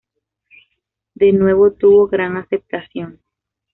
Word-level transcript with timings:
De 1.13 1.31
nuevo 1.31 1.73
tuvo 1.73 2.07
gran 2.07 2.35
aceptación. 2.35 3.21